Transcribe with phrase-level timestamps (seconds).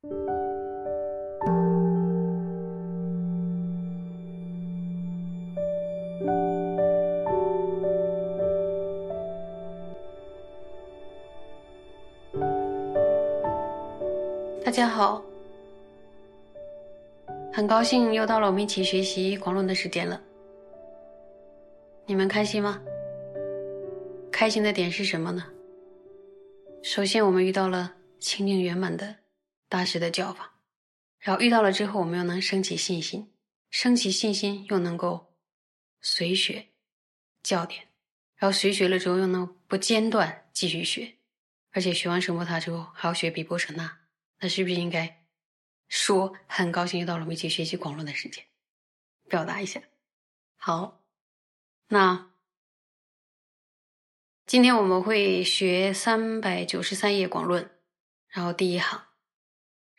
[0.00, 0.10] 大
[14.70, 15.20] 家好，
[17.52, 20.20] 很高兴又到了我们一起学习广论的时间了。
[22.06, 22.80] 你们开心吗？
[24.30, 25.42] 开心的点是什么呢？
[26.84, 29.16] 首先，我们遇到了清净圆满的
[29.68, 30.54] 大师的教法，
[31.18, 33.32] 然后遇到了之后，我们又能升起信心，
[33.70, 35.34] 升起信心又能够
[36.00, 36.68] 随学
[37.42, 37.88] 教典，
[38.36, 41.16] 然后随学了之后又能不间断继续学，
[41.70, 43.98] 而且学完圣波塔之后还要学比波舍那。
[44.40, 45.26] 那是不是应该
[45.88, 48.44] 说很高兴又到了我们一起学习广论的时间，
[49.28, 49.82] 表达一下。
[50.56, 51.04] 好，
[51.88, 52.30] 那
[54.46, 57.68] 今天我们会学三百九十三页广论，
[58.28, 59.07] 然后第一行，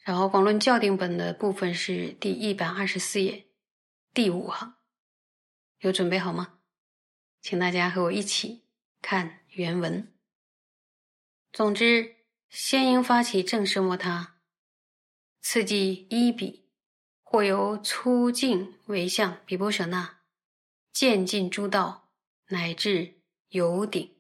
[0.04, 3.48] 然后广论校订本的部分是第一百二十四页
[4.14, 4.76] 第五行，
[5.80, 6.60] 有准备好吗？
[7.42, 8.64] 请大家和我一起
[9.02, 10.14] 看原文。
[11.52, 12.20] 总之。
[12.50, 14.40] 先应发起正式摩他，
[15.40, 16.68] 次即依比，
[17.22, 20.22] 或由粗净为相比波舍那，
[20.92, 22.10] 渐进诸道，
[22.48, 24.16] 乃至有顶；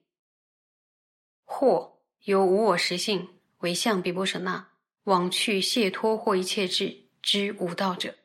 [1.43, 4.68] 或由无我实性为相比波舍那，
[5.09, 8.17] 往去解脱或一切智之无道者，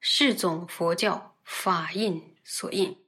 [0.00, 3.04] 是总佛教法印所印。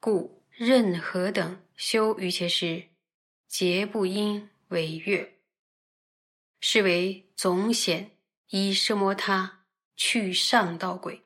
[0.00, 2.88] 故任何等修于切时，
[3.46, 4.48] 皆不应。
[4.68, 5.40] 为月，
[6.58, 11.22] 是为总显依奢摩他去上道轨。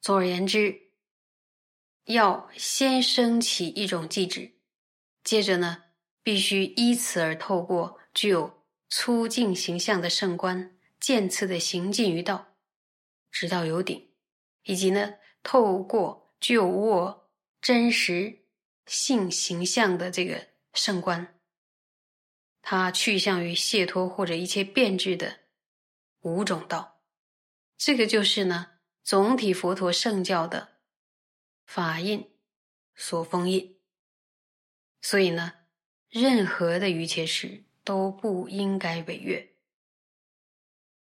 [0.00, 0.90] 总而言之，
[2.04, 4.58] 要先升起一种机制，
[5.22, 5.84] 接着呢，
[6.22, 12.56] 必须依此而透过具有粗净形象的圣观，渐次的行进于道，
[13.30, 14.10] 直到有顶，
[14.64, 17.30] 以及呢，透过具有我
[17.60, 18.44] 真实。
[18.90, 21.38] 性形象的这个圣观，
[22.62, 25.40] 它去向于解脱或者一切变质的
[26.20, 27.02] 五种道，
[27.76, 30.78] 这个就是呢总体佛陀圣教的
[31.66, 32.30] 法印
[32.94, 33.78] 所封印。
[35.02, 35.52] 所以呢，
[36.10, 39.48] 任何的一切事都不应该违约。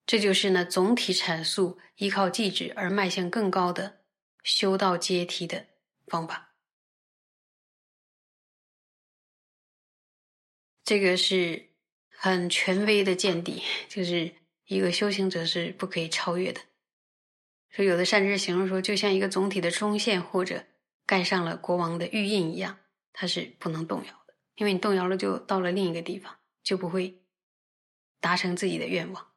[0.05, 4.01] 这就是呢总体阐述依靠寂止而迈向更高的
[4.43, 5.67] 修道阶梯的
[6.07, 6.55] 方法。
[10.83, 11.69] 这个是
[12.09, 16.59] 很权威的见地，就是一个修行者是不可以超越的。
[17.69, 20.65] 说有的善知识形容说，就像一个总体的中线或者
[21.05, 22.79] 盖上了国王的玉印一样，
[23.13, 24.22] 它是不能动摇，
[24.55, 27.21] 因为你动摇了，就到了另一个地方，就不会
[28.19, 29.31] 达成自己的愿望。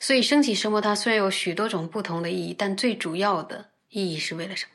[0.00, 4.72] 所以升起生活，它虽然有许多种不同的意义，但最主要的意义是为了什么？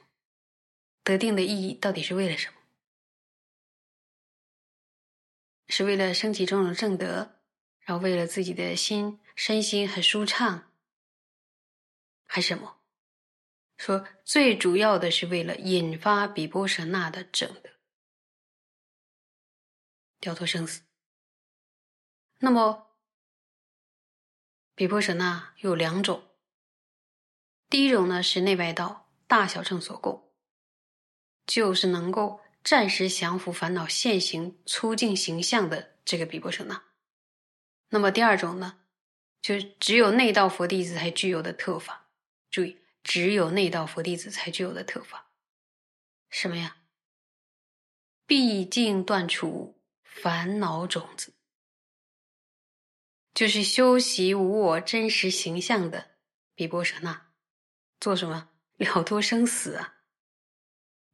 [1.04, 2.56] 得定的意义到底是为了什么？
[5.70, 7.40] 是为了升起种种正德，
[7.80, 10.72] 然后为了自己的心身心很舒畅，
[12.26, 12.78] 还是什么？
[13.78, 17.70] 说最主要的是为了引发比波舍那的正德，
[20.24, 20.84] 掉脱生死。
[22.40, 22.88] 那么
[24.74, 26.24] 比波舍那有两种，
[27.70, 30.32] 第一种呢是内外道大小乘所供，
[31.46, 32.40] 就是能够。
[32.64, 36.82] 暂时降服烦恼现行粗净形象的这个比波舍那，
[37.90, 38.80] 那么第二种呢，
[39.42, 42.08] 就是只有内道佛弟子才具有的特法。
[42.50, 45.30] 注意，只有内道佛弟子才具有的特法，
[46.30, 46.78] 什么呀？
[48.26, 49.83] 毕竟断除
[50.14, 51.34] 烦恼种子，
[53.34, 56.12] 就是修习无我真实形象的
[56.56, 57.30] 比波舍那，
[58.00, 59.96] 做什么了脱生死啊？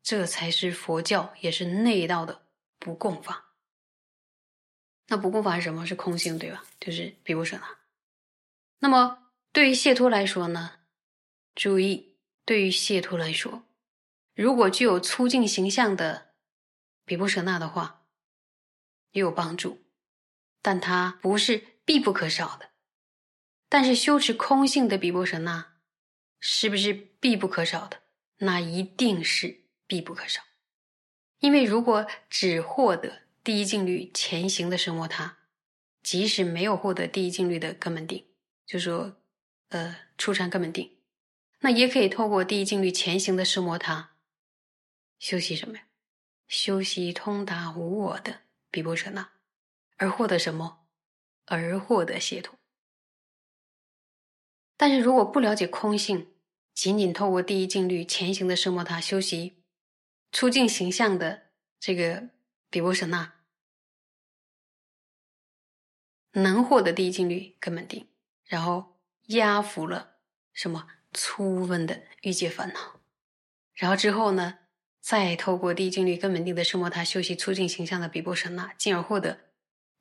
[0.03, 2.43] 这才是佛教，也是内道的
[2.77, 3.55] 不共法。
[5.07, 5.87] 那不共法是什么？
[5.87, 6.63] 是空性，对吧？
[6.79, 7.77] 就是比波舍那。
[8.79, 10.81] 那么对于谢托来说呢？
[11.55, 13.63] 注意，对于谢托来说，
[14.35, 16.33] 如果具有粗净形象的
[17.05, 17.98] 比波舍那的话，
[19.11, 19.85] 也有帮助，
[20.61, 22.71] 但它不是必不可少的。
[23.67, 25.75] 但是修持空性的比波舍那，
[26.39, 28.01] 是不是必不可少的？
[28.37, 29.67] 那一定是。
[29.89, 30.43] 必不可少，
[31.39, 35.39] 因为如果只获得第一静虑前行的生活，他
[36.03, 38.27] 即使没有获得第一静虑的根本定，
[38.67, 39.19] 就说
[39.69, 40.99] 呃初禅根本定，
[41.61, 44.11] 那也可以透过第一静虑前行的生活，他
[45.17, 45.85] 修习什么呀？
[46.47, 49.31] 修习通达无我的比波舍那，
[49.97, 50.85] 而获得什么？
[51.45, 52.59] 而获得解脱。
[54.77, 56.31] 但是如果不了解空性，
[56.73, 59.63] 仅仅透过第一境律前行的奢摩他修习
[60.31, 61.49] 出境形象的
[61.79, 62.29] 这个
[62.69, 63.33] 比波舍那，
[66.33, 68.07] 能获得第一境律根本定，
[68.45, 68.99] 然后
[69.29, 70.19] 压服了
[70.53, 73.01] 什么粗分的欲界烦恼，
[73.73, 74.58] 然后之后呢，
[74.99, 79.51] 再透过第一境律根本定的奢摩他修习促进形象的比波舍那，进而获得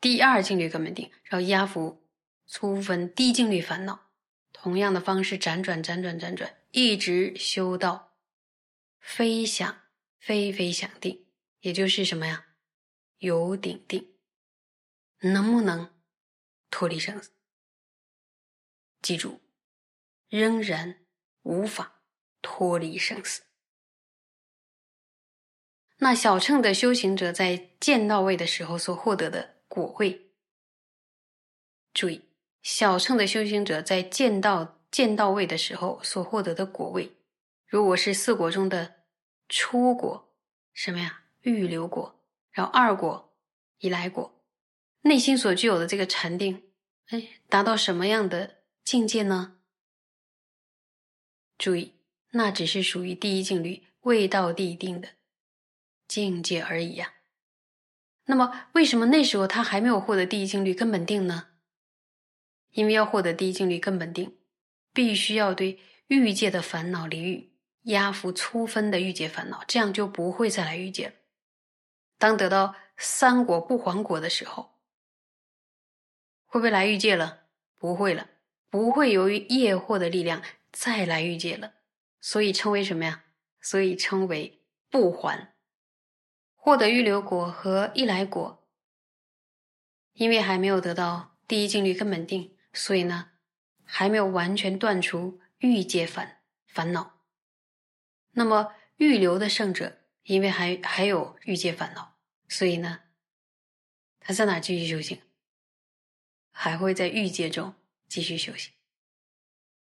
[0.00, 2.06] 第二境律根本定，然后压服
[2.47, 4.11] 粗分低境律烦恼，
[4.53, 8.17] 同样的方式辗转辗转辗转，一直修到
[9.00, 9.83] 非想
[10.19, 11.27] 非非想定，
[11.61, 12.47] 也就是什么呀？
[13.19, 14.15] 有顶定，
[15.21, 15.95] 能不能？
[16.71, 17.31] 脱离生死，
[19.00, 19.41] 记住，
[20.29, 21.06] 仍然
[21.41, 22.03] 无法
[22.43, 23.48] 脱离生死。
[26.00, 30.31] 那小乘的修行者在见到位的时候所获得的果位，
[31.93, 32.23] 注意，
[32.62, 37.12] 小乘的修行者在见到见到位的时候所获得的果位，
[37.67, 38.95] 如果是四果中的
[39.49, 40.33] 初果，
[40.73, 41.25] 什么呀？
[41.41, 43.37] 预流果，然后二果，
[43.79, 44.45] 已来果。
[45.03, 46.71] 内心所具有的这个禅定，
[47.06, 49.59] 哎，达到什么样的境界呢？
[51.56, 51.95] 注意，
[52.31, 55.09] 那只是属于第一境律未到地定的
[56.09, 57.13] 境界而已呀。
[58.25, 61.49] 那么，为什么那时候他还没有获得第一境律根本定呢？
[62.73, 64.39] 因为要获得第一境律根本定，
[64.93, 65.79] 必须要对
[66.09, 67.53] 欲界的烦恼离欲，
[67.85, 71.13] 压服粗分的欲界烦恼，这样就不会再来欲界了。
[72.19, 74.79] 当得到三果不还果的时候。
[76.45, 77.45] 会不会来欲界了？
[77.77, 78.29] 不会了，
[78.71, 81.75] 不会由于业惑的力量再来欲界了，
[82.21, 83.25] 所以称为什么呀？
[83.61, 85.55] 所以称为不还。
[86.61, 88.69] 获得预留果和一来果，
[90.13, 93.31] 因为还没有得到第一境律根本定，所以呢，
[93.85, 97.21] 还没有完全断除欲界烦烦恼。
[98.33, 102.19] 那么预留的圣者，因为还还有欲界烦恼，
[102.49, 103.01] 所以呢，
[104.21, 105.23] 他在哪继续修行？
[106.51, 107.75] 还会在欲界中
[108.09, 108.75] 继续修行。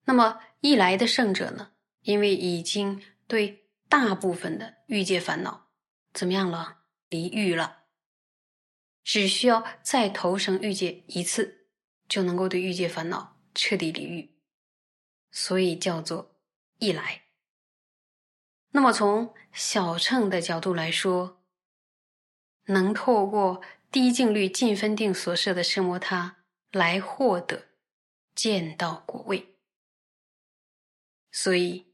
[0.04, 1.72] 那么一来的圣者呢？
[2.02, 5.61] 因为已经对大部分的欲界烦恼
[6.12, 6.84] 怎么样了？
[7.08, 7.84] 离欲了，
[9.02, 11.68] 只需要再投生欲界一次，
[12.08, 14.38] 就能够对欲界烦恼彻底离欲，
[15.30, 16.38] 所以叫做
[16.78, 17.22] 一来。
[18.70, 21.42] 那么从小乘的角度来说，
[22.64, 26.38] 能透过低净律尽分定所设的圣摩他。
[26.72, 27.66] 来获得
[28.34, 29.58] 见到果位，
[31.30, 31.91] 所以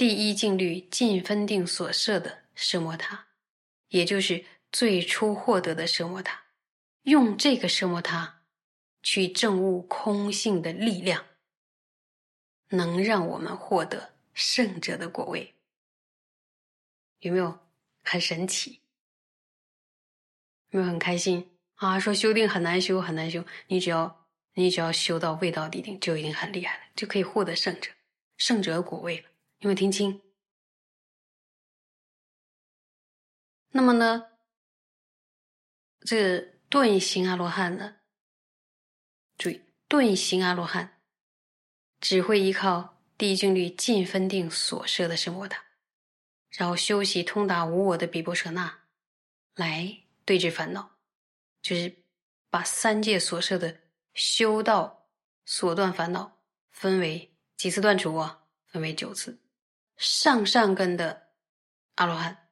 [0.00, 3.26] 第一境律尽分定所设的奢摩他，
[3.88, 6.42] 也就是最初获得的奢摩他，
[7.02, 8.40] 用这个奢摩他
[9.02, 11.26] 去证悟空性的力量，
[12.70, 15.54] 能让我们获得圣者的果位，
[17.18, 17.58] 有没有
[18.02, 18.80] 很神奇？
[20.70, 21.50] 有没有很开心？
[21.74, 23.44] 啊，说修定很难修，很难修。
[23.66, 27.90] 你只要你只要修到未到地定，就已经很厉害了，就可以获得圣者、
[28.38, 29.29] 圣者果位了。
[29.60, 30.22] 有没有听清？
[33.72, 34.30] 那么呢，
[36.00, 37.98] 这个顿行阿罗汉呢？
[39.36, 41.02] 注意，顿行阿罗汉
[42.00, 45.62] 只会依靠第一定律尽分定所设的圣摩他，
[46.48, 48.84] 然后修习通达无我的比波舍那，
[49.54, 50.98] 来对治烦恼。
[51.60, 52.04] 就是
[52.48, 53.82] 把三界所设的
[54.14, 55.10] 修道
[55.44, 58.46] 所断烦恼分为几次断除啊？
[58.66, 59.38] 分为九次。
[60.00, 61.28] 上上根的
[61.96, 62.48] 阿罗汉，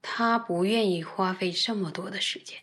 [0.00, 2.62] 他不愿意花费这么多的时间，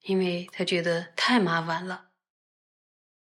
[0.00, 2.10] 因为他觉得太麻烦了。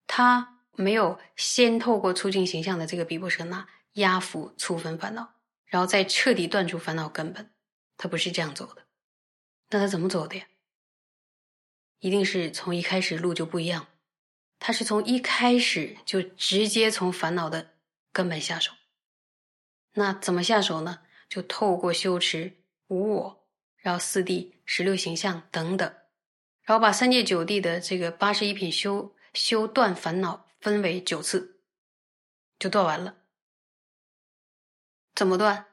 [0.07, 5.35] 他没有先透过促进形象的这个比波舍那压服粗分烦恼，
[5.67, 7.53] 然后再彻底断除烦恼根本。
[7.97, 8.87] 他不是这样走的，
[9.71, 10.47] 那他怎么走的呀？
[11.99, 13.89] 一定是从一开始路就不一样，
[14.61, 17.75] 他是从一开始就直接从烦恼的
[18.13, 18.73] 根本下手。
[19.99, 21.01] 那怎么下手呢？
[21.29, 25.93] 就透过修持无我，然后四谛、十六形象等等，
[26.63, 31.61] 然后把三界九地的这个八十一品修修断烦恼分为九次，
[32.59, 33.17] 就断完了。
[35.15, 35.67] 怎么断？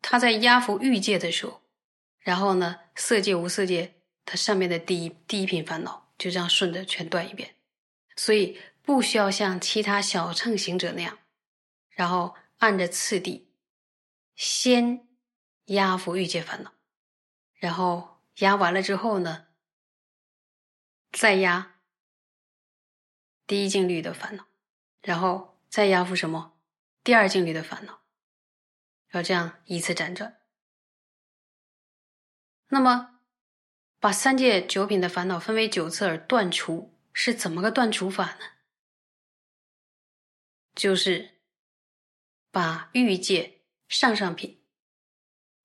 [0.00, 1.60] 他在压服欲界的时候，
[2.20, 3.92] 然后呢，色界、无色界。
[4.28, 7.54] 它上面的第一第一品烦恼就这样顺着全断一遍，
[8.16, 11.16] 所以不需要像其他小乘行者那样，
[11.90, 13.52] 然后按着次第
[14.34, 15.06] 先
[15.66, 16.72] 压服欲界烦恼，
[17.54, 19.48] 然后压完了之后呢，
[21.10, 21.80] 再压
[23.46, 24.46] 第一境律的烦恼，
[25.02, 26.58] 然后再压服什么
[27.04, 28.02] 第二境律的烦恼，
[29.12, 30.40] 要这样依次辗转。
[32.68, 33.20] 那么，
[34.00, 38.44] 把三界九品的烦恼分为九次而断除，是怎么个断除法呢？
[40.74, 41.35] 就是
[42.56, 44.62] 把欲界上上品，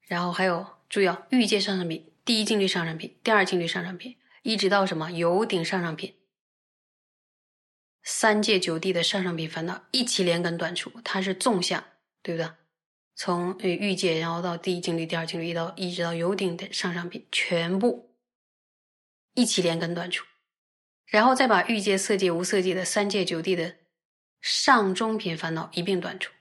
[0.01, 6.17] 然后还有注意啊，欲界上上品、第一境律上上品、第二境律上上品，一直到什么有顶上上品，
[8.03, 11.81] 三界九地的上上品烦恼一起连根断除，它是纵向，
[12.21, 12.51] 对不对？
[13.15, 18.17] 从欲界，然后到第一境律、第二境律，一到一直到有顶的上上品，全部
[19.33, 20.25] 一起连根断除，
[21.05, 23.77] 然后再把欲界、色界、无色界的三界九地的。
[24.41, 26.33] 上中品烦恼一并断除，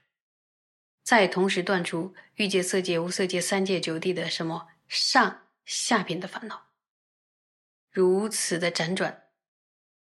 [1.03, 6.67] 再同时断除欲界、色界、无色界三界九地的什么上下品的烦恼，
[7.89, 9.23] 如此的辗转，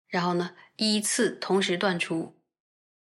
[0.08, 2.36] 然后呢，依次同时断除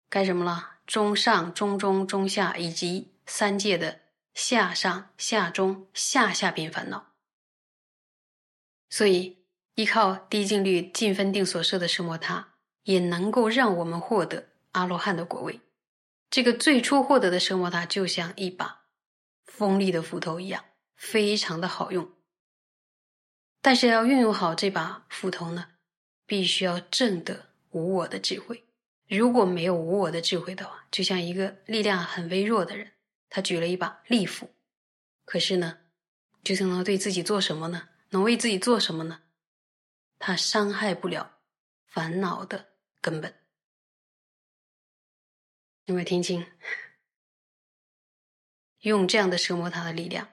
[0.09, 0.69] 该什么了？
[0.85, 4.01] 中上、中中、中下以及三界的
[4.33, 7.13] 下上、下中、下下品烦恼。
[8.89, 9.45] 所以，
[9.75, 14.49] 依靠低净律尽分定所设的什摩他，也能够让我们获得。
[14.73, 15.61] 阿罗汉的果位，
[16.31, 18.85] 这个最初获得的奢摩他就像一把
[19.43, 20.63] 锋利的斧头一样，
[20.95, 22.09] 非常的好用。
[23.61, 25.67] 但是要运用好这把斧头呢，
[26.25, 28.65] 必须要证得无我的智慧。
[29.09, 32.93] 如果没有无我的智慧的话，就像一个力量很微弱的人，
[33.29, 34.49] 他举了一把利斧，
[35.25, 35.79] 可是呢，
[36.45, 37.89] 究竟能对自己做什么呢？
[38.11, 39.19] 能为自己做什么呢？
[40.17, 41.39] 他伤害不了
[41.87, 42.69] 烦恼的
[43.01, 43.40] 根本。
[45.85, 46.45] 有没有听清？
[48.79, 50.27] 用这样的奢摩他的力量，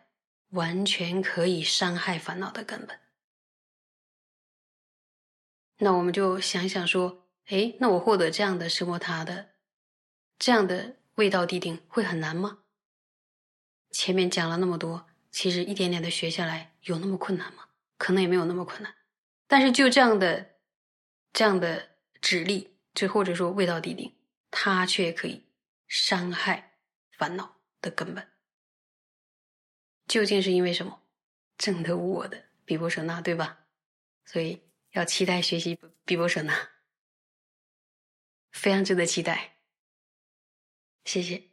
[0.51, 2.99] 完全可以伤害烦恼的根本。
[5.79, 9.51] 那我们就想想说，哎，那我获得这样的奢摩他的
[10.39, 12.59] 这样的味道地定会很难吗？
[13.91, 17.69] 前面讲了那么多，其实一点点的学下来，有那么困难吗？
[17.97, 18.95] 可能也没有那么困难。
[19.47, 20.57] 但是就这样的
[21.33, 21.89] 这样的
[22.21, 24.18] 指力，就或者说味道地定。
[24.51, 25.47] 它却可以
[25.87, 26.79] 伤害
[27.11, 28.29] 烦恼的根本，
[30.07, 31.03] 究竟是因为什么？
[31.57, 33.67] 正的无我的比波舍那，对吧？
[34.25, 36.71] 所以要期待学习比波舍那，
[38.53, 39.59] 非常值得期待。
[41.05, 41.48] 谢谢。